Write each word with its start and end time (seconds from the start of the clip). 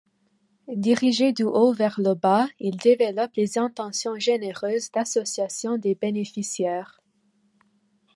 Dirigé 0.77 1.31
du 1.31 1.43
haut 1.43 1.73
vers 1.73 1.99
le 1.99 2.15
bas, 2.15 2.47
il 2.59 2.75
développe 2.75 3.33
les 3.35 3.59
Intentions 3.59 4.17
généreuses 4.17 4.89
d’association 4.91 5.77
des 5.77 5.93
bénéficiaires. 5.93 7.03